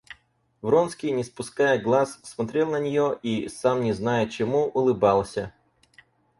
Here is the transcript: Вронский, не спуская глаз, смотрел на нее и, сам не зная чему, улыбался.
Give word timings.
Вронский, 0.63 1.11
не 1.11 1.23
спуская 1.23 1.77
глаз, 1.79 2.17
смотрел 2.23 2.71
на 2.71 2.77
нее 2.79 3.19
и, 3.21 3.47
сам 3.49 3.83
не 3.83 3.93
зная 3.93 4.27
чему, 4.27 4.65
улыбался. 4.65 5.53